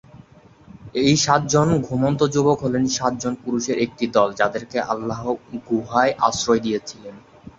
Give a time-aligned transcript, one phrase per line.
[1.01, 5.21] এই সাতজন ঘুমন্ত যুবক হলেন সাতজন পুরুষের একটি দল যাদেরকে আল্লাহ
[5.67, 7.03] গুহায় আশ্রয় দিয়েছিল।